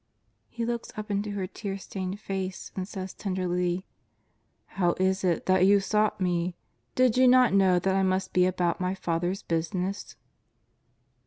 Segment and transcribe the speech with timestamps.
[0.49, 3.85] He looks up into her tear stained face and says tenderly:"
[4.79, 6.55] How is it that you sought Me;
[6.95, 10.15] did you not know that I must be about My Father's business